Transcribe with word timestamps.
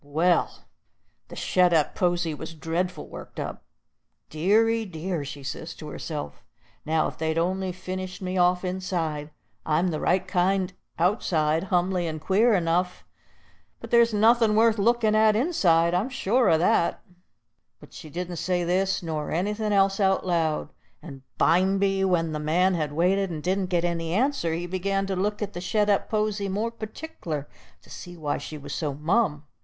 Well, 0.03 0.65
the 1.27 1.35
shet 1.35 1.73
up 1.73 1.93
posy 1.93 2.33
was 2.33 2.55
dreadful 2.55 3.05
worked 3.07 3.39
up. 3.39 3.61
"Deary 4.31 4.83
dear!" 4.83 5.23
she 5.23 5.43
says 5.43 5.75
to 5.75 5.89
herself, 5.89 6.43
"now 6.87 7.07
if 7.07 7.19
they'd 7.19 7.37
on'y 7.37 7.71
finished 7.71 8.19
me 8.19 8.35
off 8.35 8.65
inside! 8.65 9.29
I'm 9.63 9.89
the 9.89 9.99
right 9.99 10.27
kind 10.27 10.73
outside, 10.97 11.65
humly 11.65 12.07
and 12.07 12.19
queer 12.19 12.55
enough, 12.55 13.05
but 13.79 13.91
there's 13.91 14.11
nothin' 14.11 14.55
worth 14.55 14.79
lookin' 14.79 15.13
at 15.13 15.35
inside, 15.35 15.93
I'm 15.93 16.05
certain 16.09 16.09
sure 16.09 16.49
o' 16.49 16.57
that." 16.57 17.03
But 17.79 17.93
she 17.93 18.09
didn't 18.09 18.37
say 18.37 18.63
this 18.63 19.03
nor 19.03 19.29
anything 19.29 19.71
else 19.71 19.99
out 19.99 20.25
loud, 20.25 20.69
and 21.03 21.21
bimeby, 21.37 22.05
when 22.05 22.31
the 22.31 22.39
man 22.39 22.73
had 22.73 22.91
waited, 22.91 23.29
and 23.29 23.43
didn't 23.43 23.67
get 23.67 23.85
any 23.85 24.15
answer, 24.15 24.51
he 24.55 24.65
begun 24.65 25.05
to 25.05 25.15
look 25.15 25.43
at 25.43 25.53
the 25.53 25.61
shet 25.61 25.91
up 25.91 26.09
posy 26.09 26.49
more 26.49 26.71
partic'lar, 26.71 27.47
to 27.83 27.89
see 27.91 28.17
why 28.17 28.39
she 28.39 28.57
was 28.57 28.73
so 28.73 28.95
mum. 28.95 29.45